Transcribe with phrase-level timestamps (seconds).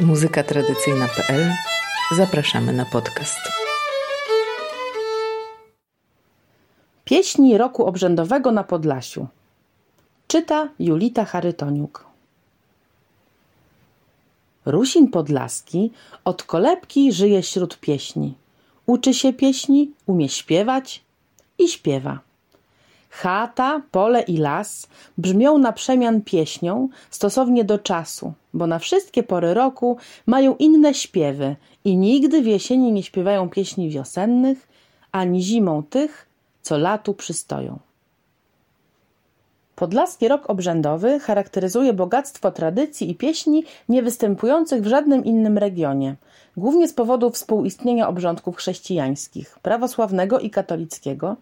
[0.00, 1.52] Muzyka tradycyjna.pl
[2.16, 3.38] Zapraszamy na podcast.
[7.04, 9.26] Pieśni roku obrzędowego na Podlasiu.
[10.28, 12.04] Czyta Julita Charytoniuk.
[14.66, 15.92] Rusin Podlaski
[16.24, 18.34] od kolebki żyje wśród pieśni.
[18.86, 21.04] Uczy się pieśni, umie śpiewać
[21.58, 22.25] i śpiewa.
[23.22, 24.88] Chata, pole i las
[25.18, 29.96] brzmią na przemian pieśnią stosownie do czasu, bo na wszystkie pory roku
[30.26, 34.68] mają inne śpiewy i nigdy w jesieni nie śpiewają pieśni wiosennych,
[35.12, 36.28] ani zimą tych,
[36.62, 37.78] co latu przystoją.
[39.76, 46.16] Podlaski rok obrzędowy charakteryzuje bogactwo tradycji i pieśni niewystępujących w żadnym innym regionie,
[46.56, 51.36] głównie z powodu współistnienia obrządków chrześcijańskich, prawosławnego i katolickiego–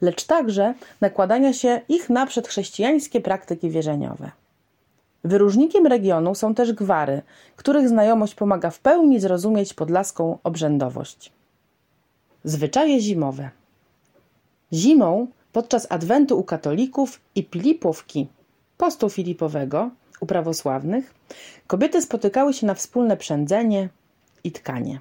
[0.00, 4.30] lecz także nakładania się ich na przedchrześcijańskie praktyki wierzeniowe.
[5.24, 7.22] Wyróżnikiem regionu są też gwary,
[7.56, 11.32] których znajomość pomaga w pełni zrozumieć podlaską obrzędowość.
[12.44, 13.50] Zwyczaje zimowe.
[14.72, 18.26] Zimą, podczas adwentu u katolików i Pilipówki,
[18.76, 21.14] postu filipowego u prawosławnych,
[21.66, 23.88] kobiety spotykały się na wspólne przędzenie
[24.44, 25.00] i tkanie.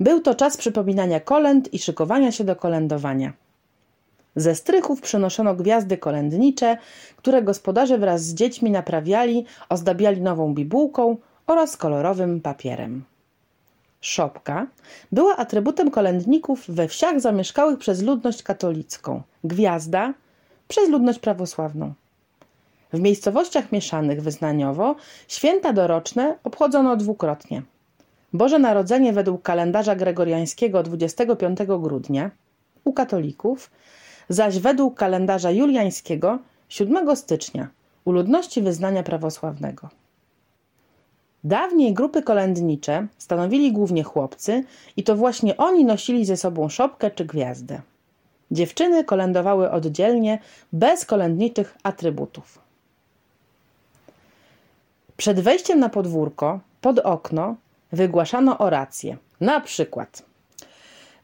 [0.00, 3.32] Był to czas przypominania kolęd i szykowania się do kolędowania.
[4.36, 6.76] Ze strychów przynoszono gwiazdy kolędnicze,
[7.16, 11.16] które gospodarze wraz z dziećmi naprawiali, ozdabiali nową bibułką
[11.46, 13.04] oraz kolorowym papierem.
[14.00, 14.66] Szopka
[15.12, 20.14] była atrybutem kolędników we wsiach zamieszkałych przez ludność katolicką, gwiazda
[20.68, 21.92] przez ludność prawosławną.
[22.92, 24.96] W miejscowościach mieszanych wyznaniowo
[25.28, 27.62] święta doroczne obchodzono dwukrotnie.
[28.32, 32.30] Boże Narodzenie według kalendarza gregoriańskiego 25 grudnia
[32.84, 33.70] u katolików
[34.28, 37.68] zaś według kalendarza juliańskiego 7 stycznia
[38.04, 39.88] u ludności wyznania prawosławnego.
[41.44, 44.64] Dawniej grupy kolędnicze stanowili głównie chłopcy
[44.96, 47.80] i to właśnie oni nosili ze sobą szopkę czy gwiazdę.
[48.50, 50.38] Dziewczyny kolędowały oddzielnie,
[50.72, 52.58] bez kolędniczych atrybutów.
[55.16, 57.56] Przed wejściem na podwórko, pod okno,
[57.92, 59.16] wygłaszano orację.
[59.40, 60.22] Na przykład–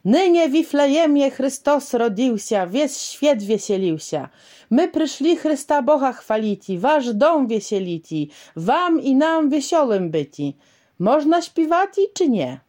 [0.04, 4.28] Nynie Wiflejemie Chrystos rodziłся, wies świat wiesieliłся.
[4.70, 10.56] My przyszli Chrysta Boha chwaliti, wasz dom wieseliti, wam i nam wiesiołym byti.
[10.98, 12.60] Można śpiewati czy nie?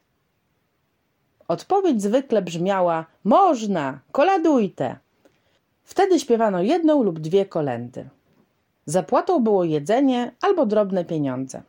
[1.47, 4.97] Odpowiedź zwykle brzmiała: Można, koladujte.
[5.83, 8.09] Wtedy śpiewano jedną lub dwie kolendy.
[8.85, 11.61] Zapłatą było jedzenie albo drobne pieniądze.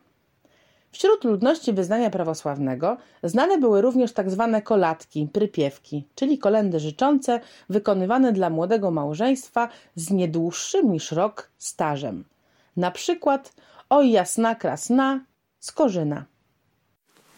[0.91, 8.33] Wśród ludności wyznania prawosławnego znane były również tak zwane kolatki, prypiewki, czyli kolendy życzące wykonywane
[8.33, 12.23] dla młodego małżeństwa z niedłuższym niż rok stażem.
[12.77, 13.53] Na przykład
[13.89, 15.19] Oj jasna krasna
[15.59, 16.25] z Korzyna.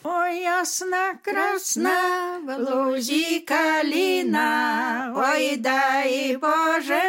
[0.03, 1.99] Oj jasna krasna
[2.45, 7.01] w luzi kalina, oj daj Boże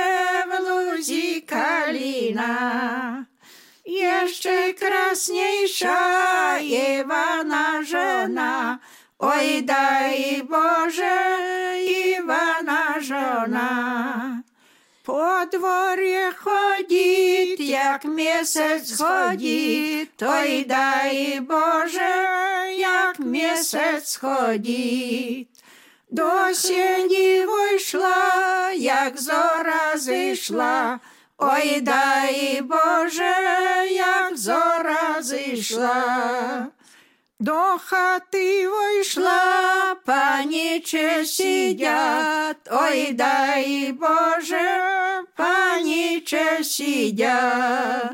[0.51, 3.25] w luzi kalina.
[3.87, 8.79] Jeszcze krasniejsza Iwana żona,
[9.19, 11.39] oj daj Boże,
[12.19, 14.43] Iwana żona.
[15.05, 22.27] Po dworze chodzi, jak miesiąc chodzi, to i daj Boże,
[22.77, 25.49] jak miesiąc chodzi.
[26.11, 28.17] Do sieni wyszła,
[28.73, 30.99] jak zora zeszła,
[31.39, 33.35] Ой, дай Боже,
[33.91, 36.67] як зора зійшла.
[37.41, 44.81] До хати вийшла, паніче сидять, ой, дай Боже,
[45.37, 48.13] паніче сидять.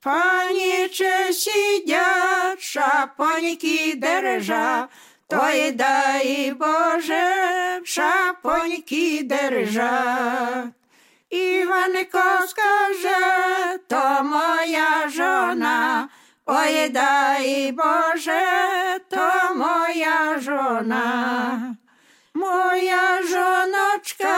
[0.00, 4.88] Паніче сидять, шапоньки держа,
[5.28, 10.72] той дай Боже, шапоньки держа.
[11.32, 13.20] Iwanko skaże,
[13.88, 16.08] to moja żona.
[16.46, 18.42] Oj, daj Boże,
[19.08, 21.74] to moja żona.
[22.34, 24.36] Moja żonoczka,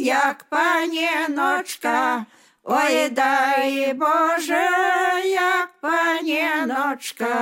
[0.00, 2.24] jak panienoczka.
[2.64, 4.68] Oj, daj Boże,
[5.30, 7.34] jak panienoczka.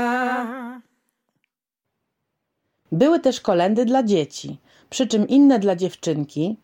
[2.93, 4.59] Były też kolendy dla dzieci,
[4.91, 6.57] przy czym inne dla dziewczynki,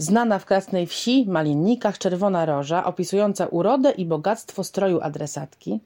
[0.00, 5.80] Znana w Krasnej Wsi, Malinnikach, Czerwona Roża, opisująca urodę i bogactwo stroju adresatki,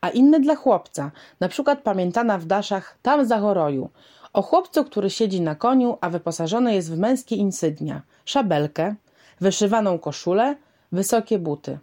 [0.00, 1.10] a inne dla chłopca,
[1.40, 3.90] na przykład pamiętana w daszach Tam za choroju,
[4.32, 8.94] o chłopcu, który siedzi na koniu, a wyposażony jest w męskie insygnia, szabelkę,
[9.40, 10.56] wyszywaną koszulę,
[10.92, 11.78] wysokie buty.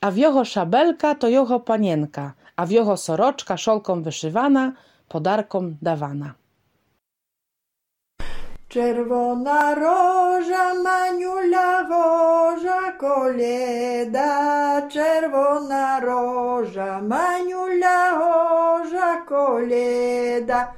[0.00, 4.72] a wiocho szabelka to jocho panienka, a wiocho soroczka szolką wyszywana,
[5.08, 6.34] podarkom dawana.
[8.74, 20.72] Червона рожа, манюля вожа, коліда, червона рожа, манюля гожа, коліда.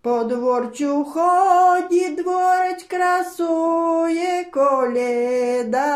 [0.00, 5.86] По дворчу ході дворець красує коліда,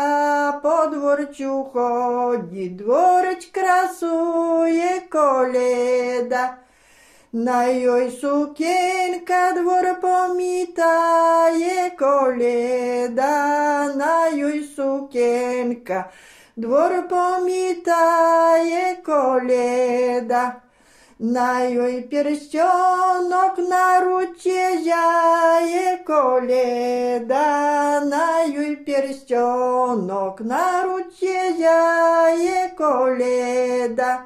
[0.63, 6.57] по дворчу ході дворець красує коліда.
[7.33, 13.33] Найой сукенка двор помітає коледа,
[13.95, 16.09] найой сукенка,
[16.55, 20.55] двор помітає коледа.
[21.19, 27.45] Найой перстенок на руке яє коледа,
[28.01, 34.21] найой перстенок на руке яє коледа.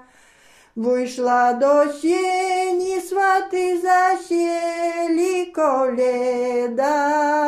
[0.82, 6.88] Вышла до сіні, свати засіли коледа,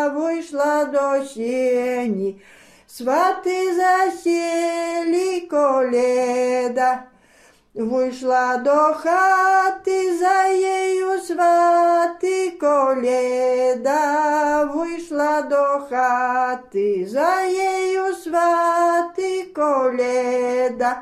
[0.09, 2.41] Вышла до сіні,
[2.87, 7.03] свати засіли коледа.
[7.75, 14.01] Вышла до хати, за ею сваты коледа,
[14.65, 21.01] Вышла до хати, за ею сваты коледа.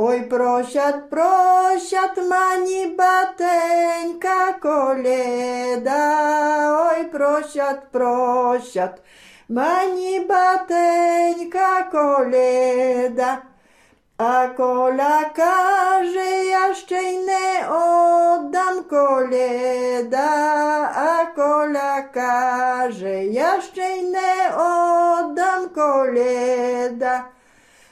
[0.00, 0.08] Za jeju swaty koleda.
[0.08, 6.02] Oj, prosiat, prosiat, mani bateńka koleda.
[6.88, 9.00] Oj, prosiat, prosiat,
[9.48, 13.42] mani bateńka koleda.
[14.18, 20.30] A kola każe, jeszcze nie oddam koleda.
[20.94, 27.39] A kola każe, jeszcze nie oddam koleda.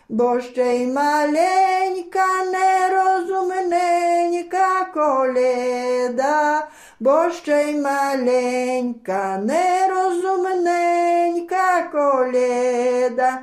[0.08, 6.68] бо ще й маленька, нерозумненька коледа,
[7.00, 13.42] бо ще й маленька, нерозумненька коледа,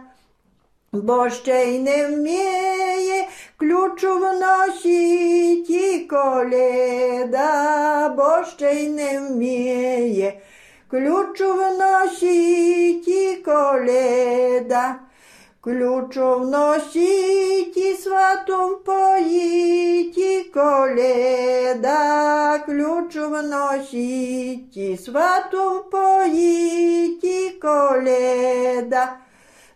[0.91, 3.27] бо ще й не вміє
[3.57, 7.49] ключу вносити коледа,
[8.09, 10.39] бо ще й не вміє.
[10.89, 14.95] Ключу вносити коледа.
[15.65, 21.89] Ключом носите, сватом поите, коледа.
[22.67, 29.17] Ключом носите, сватом поите, коледа.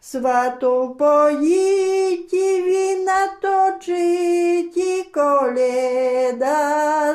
[0.02, 6.56] Свату поїті, віна точиті, коледа,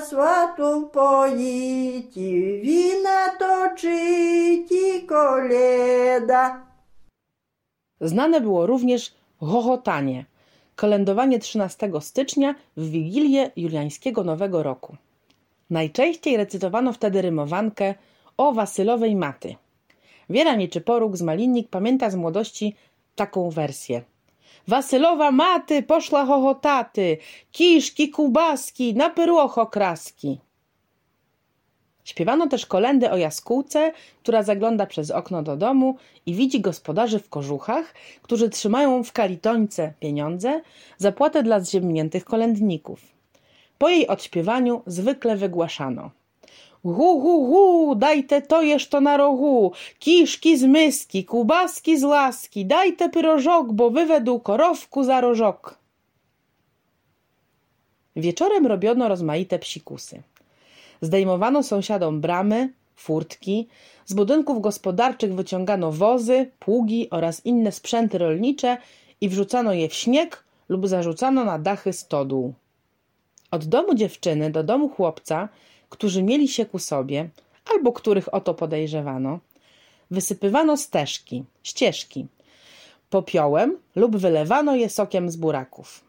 [0.00, 6.63] свату поїті, віна точиті, коледа.
[8.04, 10.24] Znane było również chochotanie,
[10.76, 14.96] kolędowanie 13 stycznia w Wigilię Juliańskiego Nowego Roku.
[15.70, 17.94] Najczęściej recytowano wtedy rymowankę
[18.36, 19.56] o Wasylowej Maty.
[20.30, 22.74] Wiera Nieczyporuk z Malinnik pamięta z młodości
[23.16, 24.02] taką wersję.
[24.68, 27.18] Wasylowa maty poszła chochotaty,
[27.52, 30.38] kiszki, kubaski, na pyrłoch kraski.
[32.04, 33.92] Śpiewano też kolendy o jaskółce,
[34.22, 35.96] która zagląda przez okno do domu
[36.26, 40.60] i widzi gospodarzy w kożuchach, którzy trzymają w kalitońce pieniądze,
[40.98, 43.00] zapłatę dla zziemniętych kolędników.
[43.78, 46.10] Po jej odśpiewaniu zwykle wygłaszano–
[46.84, 53.08] Hu, hu, hu, dajte to jeszcze na rogu, kiszki z myski, kubaski z laski, dajte
[53.08, 55.78] pyrożok, bo wywedu korowku za rożok.
[58.16, 60.22] Wieczorem robiono rozmaite psikusy.
[61.04, 63.68] Zdejmowano sąsiadom bramy, furtki,
[64.06, 68.76] z budynków gospodarczych wyciągano wozy, pługi oraz inne sprzęty rolnicze
[69.20, 72.54] i wrzucano je w śnieg lub zarzucano na dachy stodół.
[73.50, 75.48] Od domu dziewczyny do domu chłopca,
[75.88, 77.28] którzy mieli się ku sobie,
[77.74, 79.40] albo których o to podejrzewano,
[80.10, 82.26] wysypywano stежki, ścieżki,
[83.10, 86.03] popiołem lub wylewano je sokiem z buraków.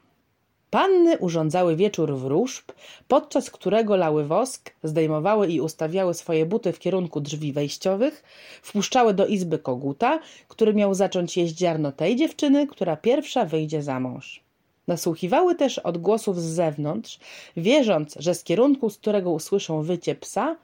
[0.70, 2.72] Panny urządzały wieczór wróżb,
[3.08, 8.24] podczas którego lały wosk, zdejmowały i ustawiały swoje buty w kierunku drzwi wejściowych,
[8.62, 14.00] wpuszczały do izby koguta, który miał zacząć jeść ziarno tej dziewczyny, która pierwsza wyjdzie za
[14.00, 14.44] mąż.
[14.88, 17.20] Nasłuchiwały też odgłosów z zewnątrz,
[17.58, 20.56] wierząc, że z kierunku, z którego usłyszą wycie psa,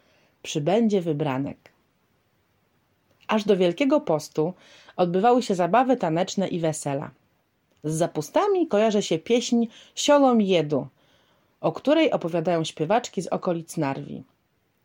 [0.43, 1.71] przybędzie wybranek.
[3.27, 4.53] Aż do Wielkiego Postu
[4.97, 7.11] odbywały się zabawy taneczne i wesela.
[7.83, 10.87] Z zapustami kojarzy się pieśń Siolom Jedu,
[11.61, 14.23] o której opowiadają śpiewaczki z okolic Narwi.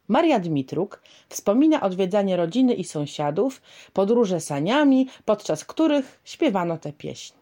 [0.08, 3.62] Maria Dmitruk wspomina odwiedzanie rodziny i sąsiadów,
[3.92, 7.32] podróże saniami, podczas których śpiewano tę pieśń.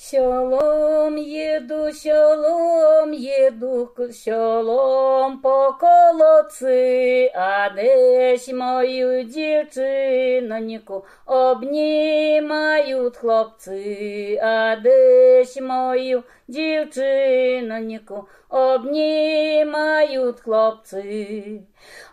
[0.00, 3.90] Шолом їду, шолом їду,
[4.24, 21.62] шолом по колодці, а десь мою дівчиноньку обнімають хлопці, а десь мою дівчиноньку обнімають хлопці.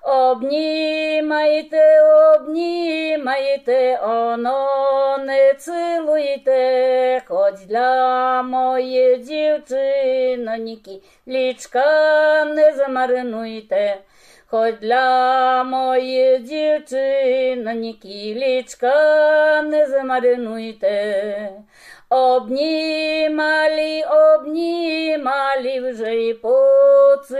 [0.01, 2.01] Обнімайте,
[2.35, 13.97] обнімайте, оно не цілуйте, хоч для моєї дівчиноньки лічка не замаринуйте,
[14.47, 21.49] хоч для моєї дівчиноньки лічка не замаринуйте.
[22.09, 27.35] Обнімали, обнімали, вже й поцілували,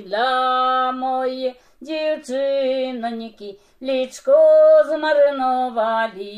[0.00, 3.58] для моєї дівчиноньки.
[3.82, 4.36] Лічко
[4.86, 6.32] змаринували,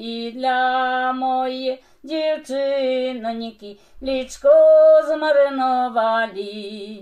[0.00, 3.76] і для моєї дівчиноньки.
[4.02, 4.50] Лічко
[5.06, 6.98] змаринували.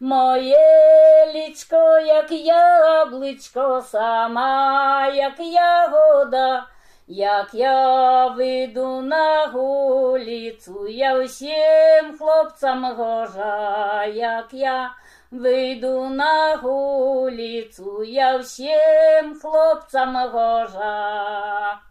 [0.00, 6.66] Моє лічко, як яблучко, сама, як ягода,
[7.06, 14.90] як я вийду на вулицю, я всім хлопцям гожа, як я
[15.31, 21.81] вийду на вулицю, я всім хлопцям гожа.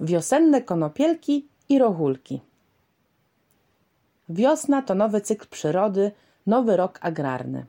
[0.00, 2.40] Wiosenne konopielki i rochulki.
[4.28, 6.12] Wiosna to nowy cykl przyrody,
[6.46, 7.66] nowy rok agrarny.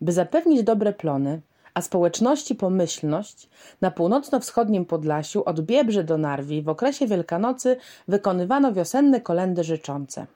[0.00, 1.40] By zapewnić dobre plony,
[1.74, 3.48] a społeczności pomyślność,
[3.80, 7.76] na północno-wschodnim Podlasiu od Biebrzy do Narwi w okresie Wielkanocy
[8.08, 10.26] wykonywano wiosenne kolendy życzące.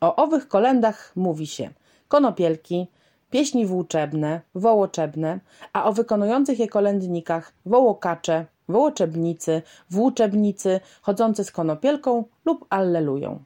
[0.00, 1.70] o owych kolendach mówi się
[2.08, 2.86] konopielki,
[3.30, 5.40] pieśni włóczebne, wołoczebne,
[5.72, 13.44] a o wykonujących je kolędnikach wołokacze, wołoczebnicy, włóczebnicy, chodzący z konopielką lub allelują.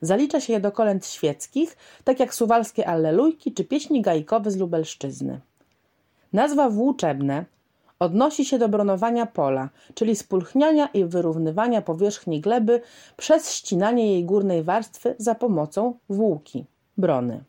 [0.00, 5.40] Zalicza się je do kolęd świeckich, tak jak suwalskie allelujki czy pieśni gajkowe z Lubelszczyzny.
[6.32, 7.44] Nazwa włóczebne
[8.02, 12.80] odnosi się do bronowania pola, czyli spulchniania i wyrównywania powierzchni gleby
[13.16, 16.64] przez ścinanie jej górnej warstwy za pomocą włóki,
[16.98, 17.44] brony.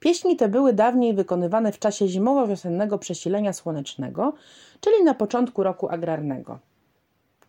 [0.00, 4.32] Pieśni te były dawniej wykonywane w czasie zimowo-wiosennego przesilenia słonecznego,
[4.80, 6.58] czyli na początku roku agrarnego.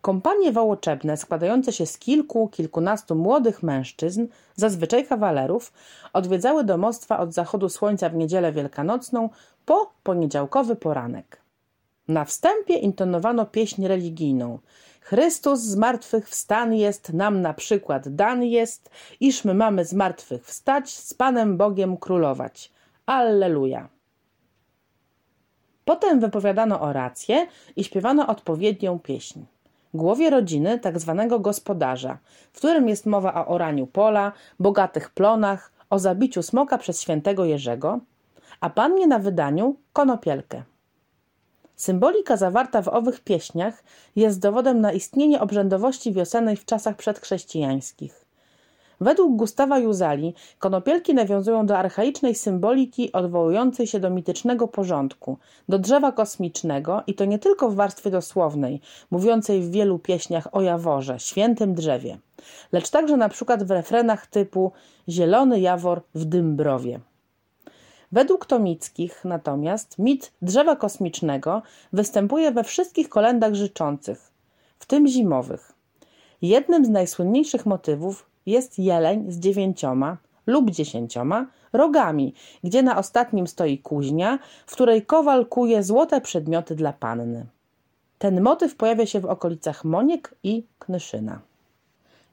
[0.00, 5.72] Kompanie wołoczebne, składające się z kilku, kilkunastu młodych mężczyzn, zazwyczaj kawalerów,
[6.12, 9.28] odwiedzały domostwa od zachodu słońca w niedzielę wielkanocną
[9.66, 11.45] po poniedziałkowy poranek.
[12.08, 14.58] Na wstępie intonowano pieśń religijną.
[15.00, 20.46] Chrystus z martwych wstan jest, nam na przykład dan jest, iż my mamy z martwych
[20.46, 22.72] wstać, z Panem Bogiem królować.
[23.06, 23.88] Alleluja.
[25.84, 27.46] Potem wypowiadano orację
[27.76, 29.40] i śpiewano odpowiednią pieśń.
[29.94, 32.18] Głowie rodziny, tak zwanego gospodarza,
[32.52, 38.00] w którym jest mowa o oraniu pola, bogatych plonach, o zabiciu smoka przez świętego Jerzego,
[38.60, 40.62] a pannie na wydaniu konopielkę.
[41.76, 43.84] Symbolika zawarta w owych pieśniach
[44.16, 48.26] jest dowodem na istnienie obrzędowości wiosennej w czasach przedchrześcijańskich.
[49.00, 56.12] Według Gustawa Juzali konopielki nawiązują do archaicznej symboliki odwołującej się do mitycznego porządku, do drzewa
[56.12, 58.80] kosmicznego i to nie tylko w warstwie dosłownej,
[59.10, 62.18] mówiącej w wielu pieśniach o Jaworze, świętym drzewie,
[62.72, 64.72] lecz także na przykład w refrenach typu
[65.08, 67.00] Zielony Jawor w Dymbrowie.
[68.12, 74.32] Według Tomickich natomiast mit drzewa kosmicznego występuje we wszystkich kolendach życzących,
[74.78, 75.72] w tym zimowych.
[76.42, 82.34] Jednym z najsłynniejszych motywów jest jeleń z dziewięcioma lub dziesięcioma rogami,
[82.64, 87.46] gdzie na ostatnim stoi kuźnia, w której kowal kuje złote przedmioty dla panny.
[88.18, 91.40] Ten motyw pojawia się w okolicach Moniek i Knyszyna.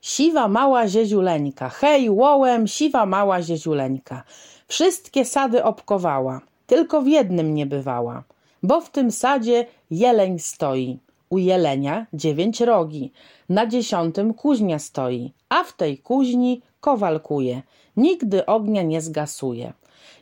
[0.03, 4.23] Siwa mała zieziuleńka, hej łołem, siwa mała zieziuleńka.
[4.67, 8.23] Wszystkie sady obkowała, tylko w jednym nie bywała,
[8.63, 10.99] bo w tym sadzie jeleń stoi.
[11.29, 13.11] U jelenia dziewięć rogi,
[13.49, 17.61] na dziesiątym kuźnia stoi, a w tej kuźni kowal kuje,
[17.97, 19.73] nigdy ognia nie zgasuje.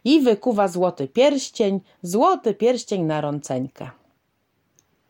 [0.04, 3.90] I wykuwa złoty pierścień, złoty pierścień na rąceńkę.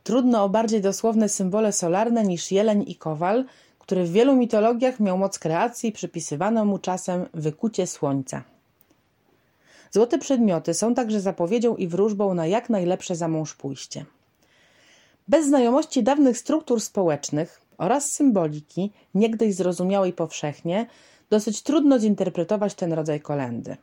[0.04, 3.46] Trudno o bardziej dosłowne symbole solarne niż jeleń i kowal,
[3.82, 8.44] który w wielu mitologiach miał moc kreacji przypisywano mu czasem wykucie słońca.
[9.92, 14.06] Złote przedmioty są także zapowiedzią i wróżbą na jak najlepsze zamąż pójście.
[15.28, 20.86] Bez znajomości dawnych struktur społecznych oraz symboliki, niegdyś zrozumiałej powszechnie,
[21.30, 23.78] dosyć trudno zinterpretować ten rodzaj kolendy.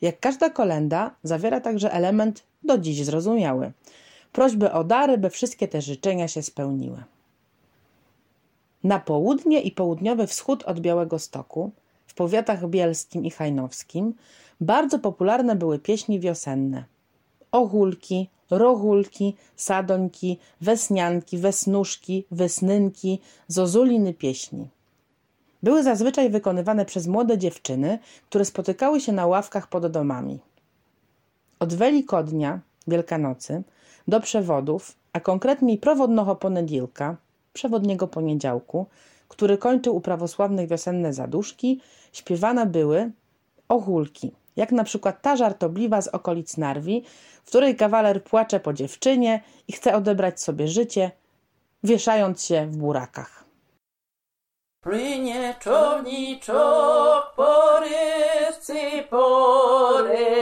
[0.00, 3.72] Jak każda kolenda, zawiera także element do dziś zrozumiały.
[4.32, 7.04] prośby o dary, by wszystkie te życzenia się spełniły.
[8.88, 11.70] Na południe i południowy wschód od Białego Stoku,
[12.06, 14.14] w powiatach bielskim i hajnowskim,
[14.60, 16.84] bardzo popularne były pieśni wiosenne.
[17.52, 24.68] Ochulki, rochulki, sadońki, wesnianki, wesnuszki, wesnynki, zozuliny pieśni.
[25.62, 30.38] Były zazwyczaj wykonywane przez młode dziewczyny, które spotykały się na ławkach pod domami.
[31.58, 33.62] Od Welikodnia, Wielkanocy,
[34.08, 37.16] do przewodów, a konkretniej prowodnego ponedilka,
[37.58, 38.86] przewodniego poniedziałku,
[39.28, 41.80] który kończył u prawosławnych wiosenne zaduszki,
[42.12, 43.10] śpiewane były
[43.68, 47.04] ochulki, jak na przykład ta żartobliwa z okolic Narwi,
[47.44, 51.10] w której kawaler płacze po dziewczynie i chce odebrać sobie życie,
[51.82, 53.44] wieszając się w burakach.
[54.80, 60.38] Płynie czowniczok, porywcy, porywcy,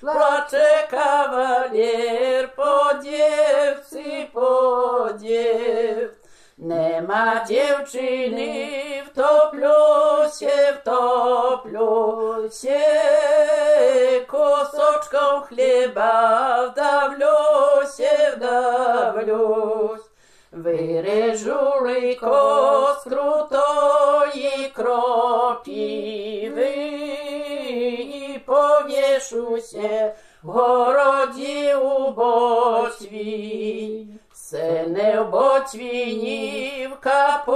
[0.00, 6.26] płacze kawalier po dziewcy, po dziew.
[6.58, 8.68] Nie ma dziewczyny
[9.04, 12.80] w toplusie, w toplusie,
[14.26, 20.06] kosoczką chleba w dawlusie, w dawlusie.
[20.52, 26.25] Wyreżuli kos krutoi kropiwy i
[29.16, 36.96] тішуся, городі у Ботві, все не в Ботвінівка,
[37.36, 37.46] в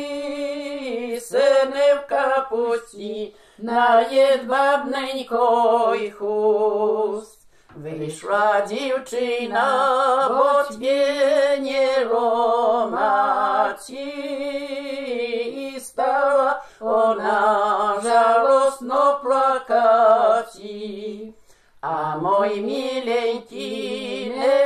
[1.18, 7.40] все не в капусі, на єдбабненько й хуст.
[7.76, 9.66] Вийшла дівчина
[10.30, 13.96] ботвєні ромаці
[15.76, 17.96] і стала ona.
[21.82, 23.02] A mój nie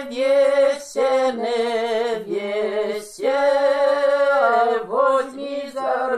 [0.09, 3.39] wiesie, nie wiesie,
[4.89, 6.09] weźmij za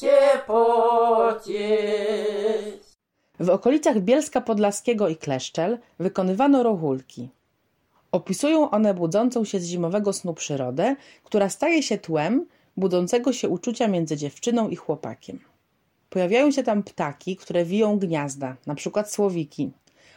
[0.00, 1.62] się, pociesz.
[3.40, 7.28] W okolicach Bielska Podlaskiego i Kleszczel wykonywano rochulki.
[8.12, 13.88] Opisują one budzącą się z zimowego snu przyrodę, która staje się tłem budzącego się uczucia
[13.88, 15.40] między dziewczyną i chłopakiem.
[16.10, 19.72] Pojawiają się tam ptaki, które wiją gniazda, na przykład słowiki,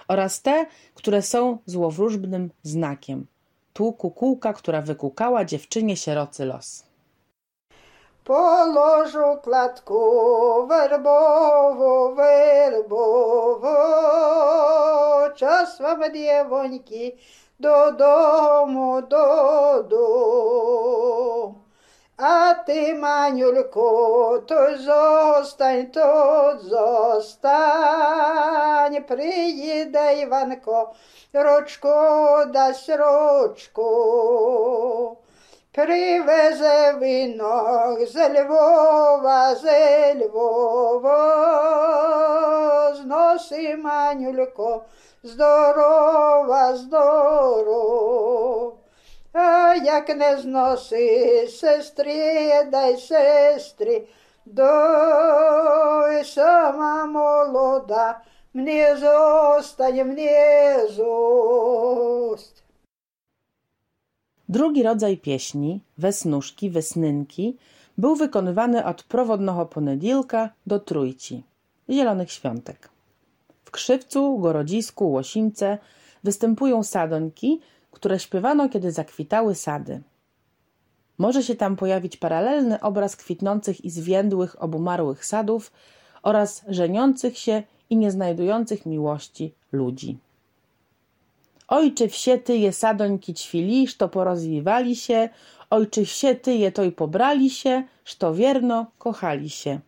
[0.08, 3.28] oraz te, które są złowróżbnym znakiem.
[3.74, 6.84] Tu kukułka, która wykukała dziewczynie sierocy los.
[8.24, 8.34] Po
[8.76, 10.00] łożu klatku
[10.68, 13.76] werbowo, werbowo,
[15.36, 17.12] czas wam dziewońki
[17.60, 21.65] do domu, do domu.
[22.18, 27.84] А ти, манюлько, то зостань, то зостань,
[29.04, 30.94] приїде Іванко,
[31.34, 31.90] ручку
[32.54, 33.88] дасть ручку.
[35.72, 39.66] Привезе вінок з Львова, з
[40.16, 41.14] Львова,
[42.96, 44.84] зноси манюлько,
[45.24, 48.06] здорова, здорова.
[49.35, 54.09] А як не зноси сестри, дай сестри,
[54.47, 58.21] дой сама молода,
[58.55, 62.61] мені zostań, mnie zostań.
[64.49, 67.57] Drugi rodzaj pieśni, wesnuszki, wesnynki,
[67.99, 71.43] był wykonywany od prowodnego ponedilka do trójci,
[71.91, 72.89] zielonych świątek.
[73.65, 75.79] W Krzywcu, Gorodzisku, Łosińce
[76.25, 77.61] występują sadońki,
[77.96, 80.02] które śpiewano, kiedy zakwitały sady.
[81.18, 85.72] Może się tam pojawić paralelny obraz kwitnących i zwiędłych obumarłych sadów
[86.24, 90.18] oraz żeniących się i nie znajdujących miłości ludzi.
[91.68, 95.30] Ojcze wsie tyje sadońki ćwili, szto porozwiewali się,
[95.70, 99.80] ojczy wsie tyje toj pobrali się, szto wierno kochali się.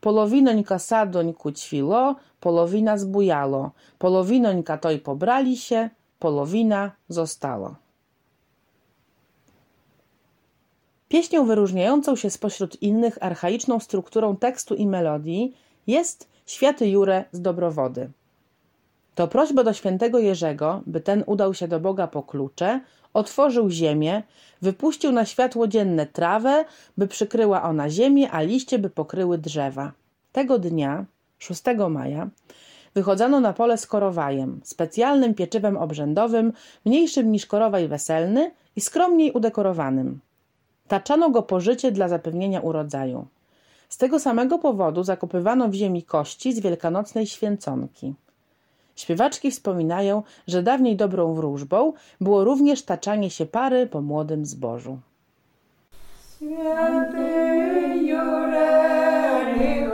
[0.00, 5.90] Polowinońka sadońku ćwilo, polowina zbujalo, polowinońka toj pobrali się,
[6.22, 7.74] polowina zostało.
[11.08, 15.56] Pieśnią wyróżniającą się spośród innych archaiczną strukturą tekstu i melodii
[15.86, 18.10] jest Święty Jure z Dobrowody.
[19.14, 22.80] To prośba do świętego Jerzego, by ten udał się do Boga po klucze,
[23.14, 24.22] otworzył ziemię,
[24.62, 26.64] wypuścił na światło dzienne trawę,
[26.96, 29.92] by przykryła ona ziemię, a liście by pokryły drzewa.
[30.32, 31.04] Tego dnia,
[31.38, 32.28] 6 maja,
[32.94, 36.52] wychodzano na pole z korowajem, specjalnym pieczywem obrzędowym,
[36.84, 40.20] mniejszym niż korowaj weselny i skromniej udekorowanym.
[40.88, 43.26] Taczano go po życie dla zapewnienia urodzaju.
[43.88, 48.14] Z tego samego powodu zakopywano w ziemi kości z wielkanocnej święconki.
[48.96, 54.98] Śpiewaczki wspominają, że dawniej dobrą wróżbą było również taczanie się pary po młodym zbożu.
[56.36, 57.32] Święty
[57.96, 59.86] Jureli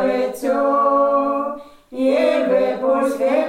[0.00, 1.60] Yahweh,
[1.92, 3.39] Yahweh, Yahweh,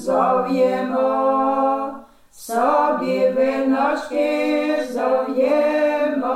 [0.00, 1.08] зов'ємо,
[2.32, 6.34] собі виночки зов'ємо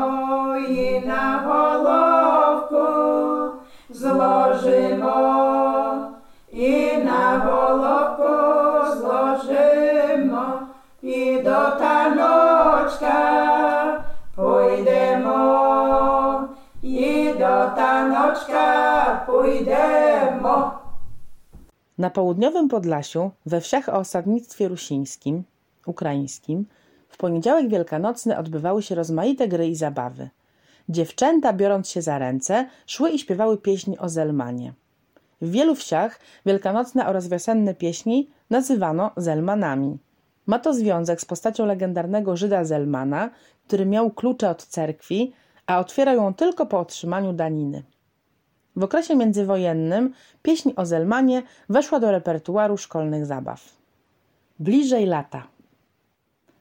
[0.68, 2.84] і на головку
[3.90, 5.16] зложимо,
[6.52, 10.60] і на головку зложимо,
[11.02, 13.14] і до таночка
[14.36, 15.38] пойдемо,
[16.82, 20.83] і до таночка пойдемо.
[21.98, 25.44] Na południowym Podlasiu, we wsiach o osadnictwie rusińskim,
[25.86, 26.66] ukraińskim,
[27.08, 30.30] w poniedziałek wielkanocny odbywały się rozmaite gry i zabawy.
[30.88, 34.72] Dziewczęta, biorąc się za ręce, szły i śpiewały pieśni o Zelmanie.
[35.40, 39.98] W wielu wsiach wielkanocne oraz wiosenne pieśni nazywano Zelmanami.
[40.46, 43.30] Ma to związek z postacią legendarnego Żyda Zelmana,
[43.66, 45.32] który miał klucze od cerkwi,
[45.66, 47.82] a otwierał ją tylko po otrzymaniu daniny.
[48.76, 53.76] W okresie międzywojennym pieśń o Zelmanie weszła do repertuaru szkolnych zabaw.
[54.58, 55.46] Bliżej lata.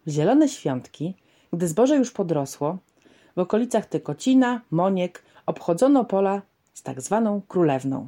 [0.06, 1.14] W zielone świątki,
[1.54, 2.78] gdy zboże już podrosło,
[3.36, 6.42] w okolicach Tykocina, Moniek obchodzono pola
[6.74, 8.08] z tak zwaną królewną.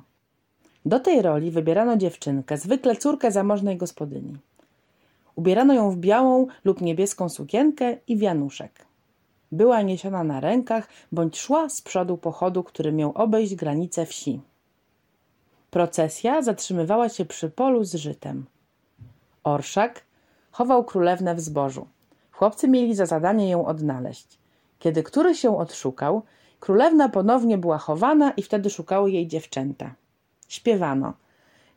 [0.85, 4.37] Do tej roli wybierano dziewczynkę, zwykle córkę zamożnej gospodyni.
[5.35, 8.85] Ubierano ją w białą lub niebieską sukienkę i wianuszek.
[9.51, 14.41] Była niesiona na rękach bądź szła z przodu pochodu, który miał obejść granice wsi.
[15.71, 18.45] Procesja zatrzymywała się przy polu z żytem.
[19.43, 20.01] Orszak
[20.51, 21.87] chował królewnę w zbożu.
[22.31, 24.39] Chłopcy mieli za zadanie ją odnaleźć.
[24.79, 26.21] Kiedy któryś się odszukał,
[26.59, 29.93] królewna ponownie była chowana i wtedy szukały jej dziewczęta.
[30.47, 31.13] Śpiewano.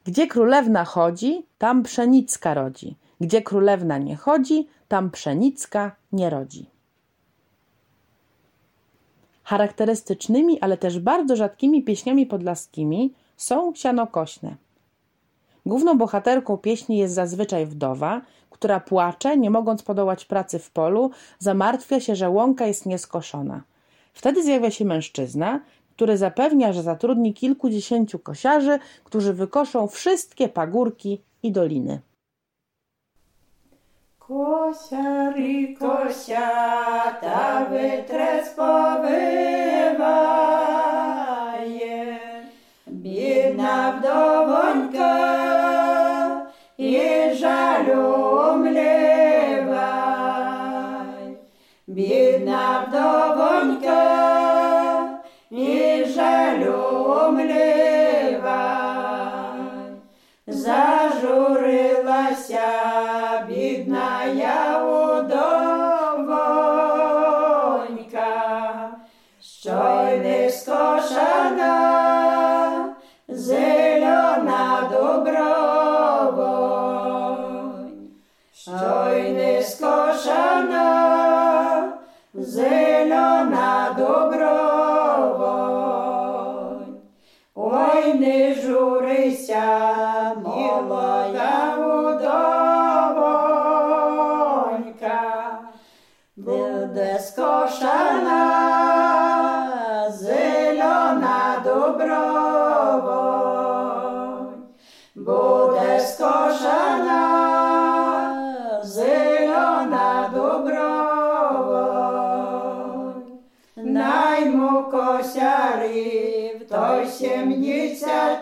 [0.05, 2.97] Gdzie królewna chodzi, tam pszenicka rodzi.
[3.21, 6.67] Gdzie królewna nie chodzi, tam pszenicka nie rodzi.
[9.49, 14.57] Charakterystycznymi, ale też bardzo rzadkimi pieśniami podlaskimi są sianokośne.
[15.67, 22.01] Główną bohaterką pieśni jest zazwyczaj wdowa, która płacze, nie mogąc podołać pracy w polu, zamartwia
[22.01, 23.63] się, że łąka jest nieskoszona.
[24.13, 25.61] Wtedy zjawia się mężczyzna,
[25.97, 32.01] który zapewnia, że zatrudni kilkudziesięciu kosiarzy, którzy wykoszą wszystkie pagórki i doliny.
[34.29, 39.19] Косярі косята витрес повиває,
[42.87, 45.17] бідна вдовонька
[46.77, 47.01] і
[47.35, 49.79] жалю млівай.
[51.87, 54.03] Бідна вдовонька
[55.51, 58.69] і жалю млівай.
[60.47, 61.49] Зажурилася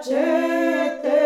[0.06, 1.24] чотири,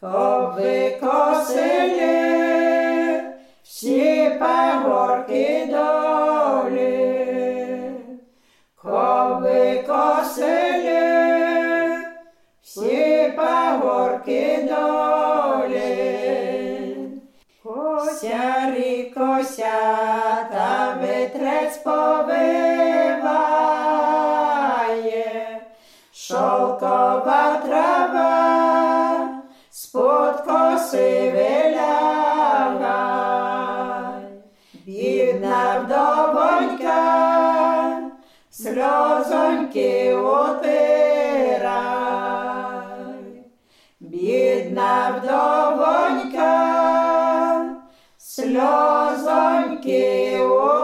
[0.00, 2.14] коби косили
[3.62, 7.02] всі пагорки долі,
[8.76, 11.02] коби косили
[12.62, 15.12] всі пагорки долі.
[17.62, 18.62] Кося,
[19.62, 20.11] та
[26.26, 29.28] шовкова трава,
[29.70, 32.22] з-под коси вилягай.
[34.86, 37.02] Бідна вдовонька,
[38.50, 40.82] сльозоньки отирай.
[44.00, 46.54] Бідна вдовонька,
[48.18, 50.00] сльозоньки
[50.40, 50.81] отирай.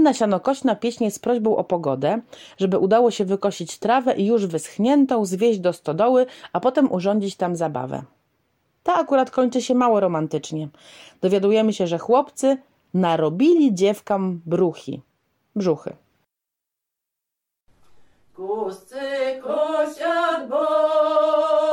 [0.00, 2.20] Inna sianokośna pieśnie z prośbą o pogodę,
[2.58, 7.56] żeby udało się wykosić trawę i już wyschniętą zwieść do stodoły, a potem urządzić tam
[7.56, 8.02] zabawę.
[8.82, 10.68] Ta akurat kończy się mało romantycznie.
[11.20, 12.58] Dowiadujemy się, że chłopcy
[12.94, 15.02] narobili dziewkam bruchi,
[15.56, 15.96] brzuchy.
[18.36, 21.72] Kuscy kosiat Boga,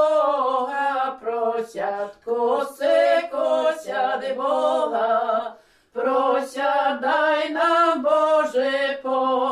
[1.22, 2.98] prosiat, kusy
[3.32, 5.56] kosiat Boga,
[5.94, 7.77] prosiat daj nam
[9.08, 9.48] Боже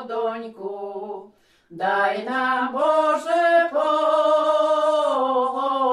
[0.00, 1.32] погодоньку,
[1.70, 3.70] дай нам Боже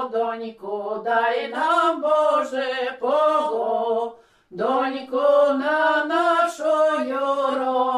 [0.10, 4.18] погодоньку, дай нам Боже погодоньку
[5.54, 7.20] на нашою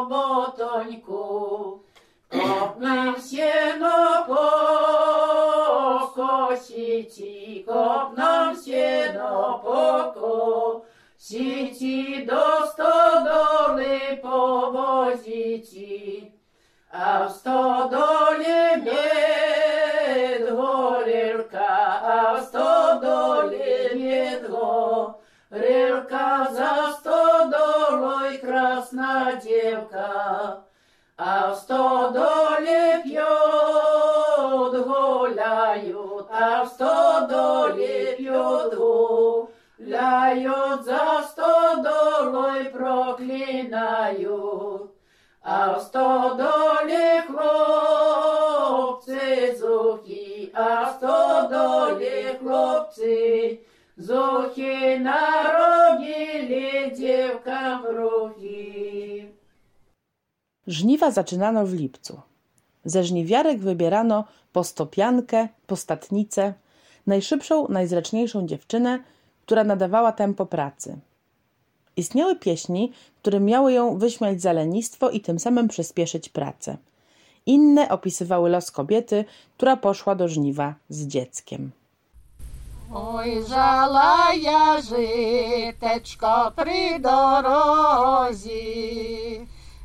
[0.08, 1.20] роботоньку.
[2.32, 4.26] Копнем сено
[6.48, 9.62] покосіті, копнем сено
[11.20, 12.59] покосіті, до
[14.29, 16.33] стодоли повозіті,
[16.91, 18.83] а в стодолі
[20.47, 23.91] медгорілка, а в стодолі
[25.51, 30.57] медгорілка, за стодолой красна дівка.
[31.17, 41.23] А в стодолі п'ють, гуляють, а в стодолі п'ють, гуляють, за
[42.29, 43.71] стодолой проклинають.
[45.43, 48.37] А в стодолі хлопці
[49.59, 53.61] зухи, а в стодолі хлопці
[53.97, 59.25] зухи народили дівкам рухи.
[60.67, 62.21] Żniwa zaczynano w lipcu.
[62.85, 66.55] Ze żniwiarek wybierano postopiankę, postatnicę,
[67.07, 68.99] najszybszą, najzreczniejszą dziewczynę,
[69.47, 70.97] która nadawała tempo pracy.
[72.00, 76.78] Istniały pieśni, które miały ją wyśmiać za lenistwo i tym samym przyspieszyć pracę.
[77.46, 79.26] Inne opisywały los kobiety,
[79.58, 81.72] która poszła do żniwa z dzieckiem.
[82.94, 88.58] Oj, żala ja żyteczko przy dorozi,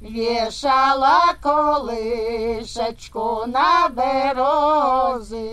[0.00, 5.48] wieszala kołyszeczku na berozy.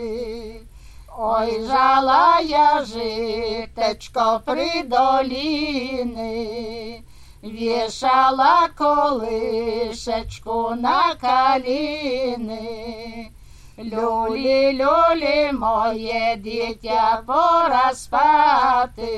[1.17, 6.33] Ой, жала я житечко при доліни,
[7.43, 12.61] вішала колишечку на каліни.
[13.79, 19.11] Люлі, люлі, моє дитя, пора спати,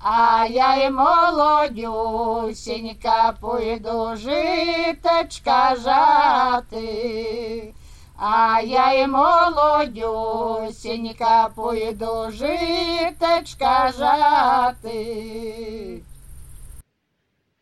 [0.00, 2.54] а я й молодюсінька
[3.40, 7.74] пойду житечка жати.
[8.17, 16.01] А я й молодюсінька пойду житечка жати.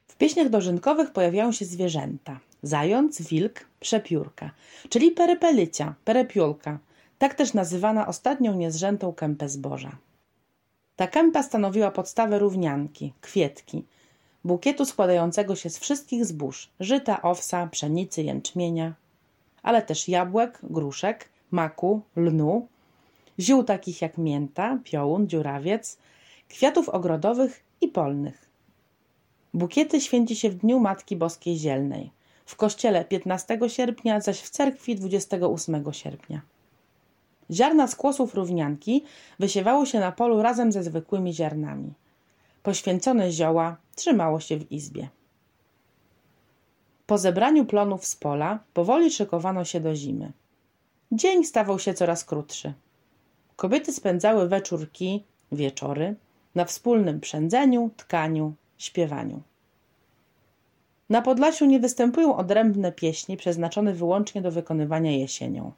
[0.07, 2.39] W pieśniach dożynkowych pojawiają się zwierzęta.
[2.63, 4.51] Zając, wilk, przepiórka,
[4.89, 6.79] czyli perypelycia, perepiulka,
[7.17, 9.91] tak też nazywana ostatnią niezrzętą kępę zboża.
[10.95, 13.85] Ta kępa stanowiła podstawę równianki, kwietki,
[14.43, 18.93] bukietu składającego się z wszystkich zbóż, żyta, owsa, pszenicy, jęczmienia,
[19.64, 22.66] ale też jabłek, gruszek, maku, lnu,
[23.40, 25.98] ziół takich jak mięta, piołun, dziurawiec,
[26.48, 28.48] kwiatów ogrodowych i polnych.
[29.54, 32.10] Bukiety święci się w Dniu Matki Boskiej Zielnej,
[32.46, 36.40] w kościele 15 sierpnia, zaś w cerkwi 28 sierpnia.
[37.50, 39.04] Ziarna z kłosów równianki
[39.38, 41.92] wysiewało się na polu razem ze zwykłymi ziarnami.
[42.62, 45.08] Poświęcone zioła trzymało się w izbie.
[47.06, 50.32] Po zebraniu plonów z pola powoli szykowano się do zimy.
[51.12, 52.72] Dzień stawał się coraz krótszy.
[53.56, 56.14] Kobiety spędzały wieczórki, wieczory
[56.54, 59.42] na wspólnym przędzeniu, tkaniu, śpiewaniu.
[61.10, 65.72] Na Podlasiu nie występują odrębne pieśni przeznaczone wyłącznie do wykonywania jesienią.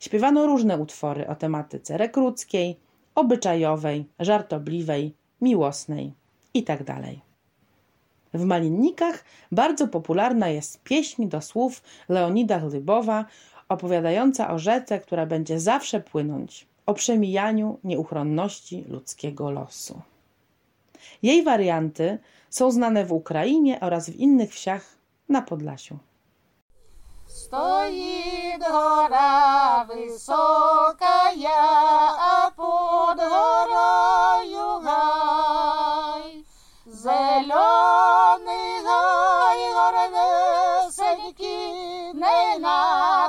[0.00, 2.76] Śpiewano różne utwory o tematyce rekruckiej,
[3.14, 6.12] obyczajowej, żartobliwej, miłosnej
[6.54, 7.02] itd.
[8.36, 13.24] W Malinnikach bardzo popularna jest pieśń do słów Leonida Chlybowa,
[13.68, 20.00] opowiadająca o rzece, która będzie zawsze płynąć, o przemijaniu nieuchronności ludzkiego losu.
[21.22, 22.18] Jej warianty
[22.50, 24.84] są znane w Ukrainie oraz w innych wsiach
[25.28, 25.98] na Podlasiu.
[27.26, 31.30] Stoi gora wysoka,
[32.18, 34.05] a pod gorą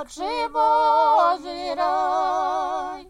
[0.08, 3.08] інакше Божий рай.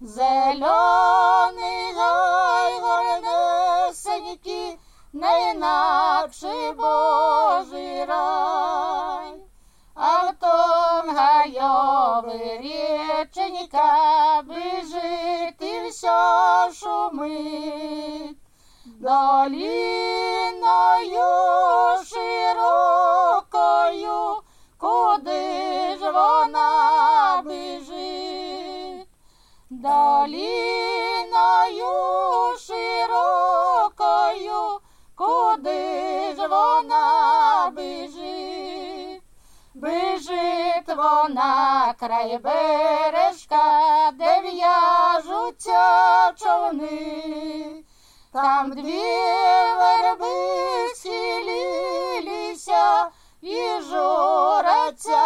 [0.00, 4.78] Зелений гай, горнесенький,
[5.12, 9.34] не інакше Божий рай.
[9.94, 18.38] А в том гайові річенька біжить і все шумить.
[18.84, 19.66] Доліною
[22.04, 22.96] широкою,
[24.78, 29.08] куди ж вона біжить?
[29.70, 30.36] Доліною
[32.58, 33.60] широкою,
[35.14, 39.22] куди ж вона біжить?
[39.74, 47.84] Біжить вона край бережка, де в'яжуться човни.
[48.32, 49.02] Там дві
[49.78, 50.36] верби
[50.94, 51.96] схилилися
[53.46, 55.22] і жураться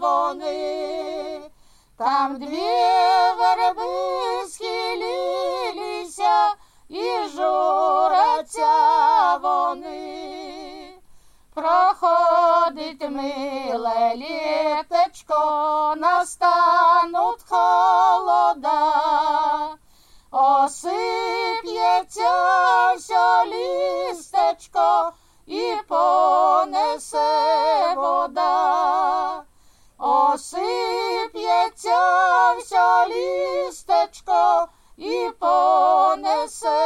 [0.00, 1.40] вони.
[1.96, 2.70] Там дві
[3.38, 6.54] верби схилилися
[6.88, 7.04] і
[7.36, 8.66] жураться
[9.42, 10.94] вони.
[11.54, 18.92] Проходить миле літечко, настануть холода,
[20.30, 22.32] осип'ється
[22.96, 25.12] все лістечко
[25.52, 27.30] і понесе
[27.96, 29.42] вода.
[29.98, 31.52] Осип'ється
[32.52, 36.80] все лістечко і понесе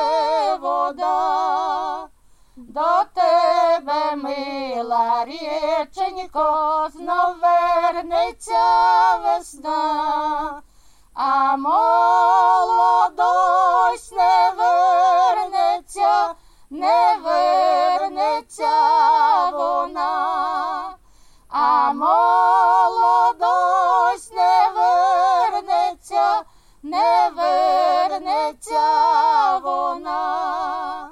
[0.60, 2.08] вода.
[2.56, 10.62] До тебе, мила річенько, знов вернеться весна,
[11.14, 11.82] а молодость
[14.12, 16.34] не вернеться,
[16.70, 18.68] не вернеться
[19.52, 20.96] вона,
[21.48, 23.42] а молодость
[24.34, 26.42] не вернеться,
[26.82, 28.88] не вернеться
[29.62, 31.10] вона.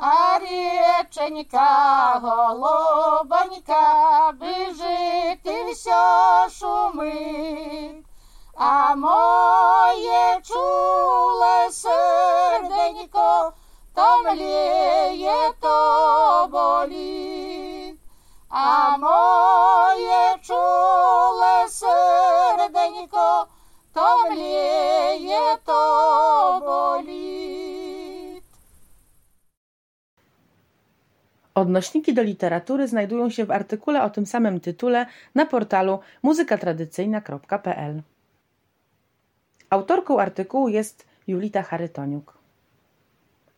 [0.00, 3.82] А річенька голубонька
[4.32, 8.06] біжить і все шумить,
[8.54, 10.65] а моє чуле
[14.36, 17.98] maleje, to boli,
[18.50, 23.48] a moje czule serdeńko
[23.92, 27.56] to mleje, to boli.
[31.54, 38.02] Odnośniki do literatury znajdują się w artykule o tym samym tytule na portalu muzykatradycyjna.pl.
[39.70, 42.35] Autorką artykułu jest Julita Charytoniuk.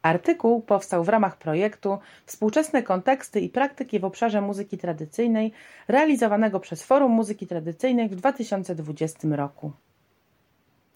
[0.02, 5.52] Artykuł powstał w ramach projektu Współczesne konteksty i praktyki w obszarze muzyki tradycyjnej
[5.88, 9.72] realizowanego przez Forum Muzyki Tradycyjnej w 2020 roku.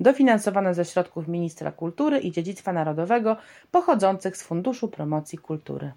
[0.00, 3.36] Dofinansowane ze środków Ministra Kultury i Dziedzictwa Narodowego
[3.70, 5.92] pochodzących z Funduszu Promocji Kultury.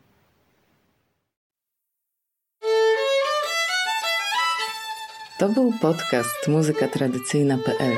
[5.40, 7.98] To był podcast muzykatradycyjna.pl.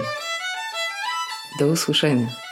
[1.60, 2.47] Do usłyszenia.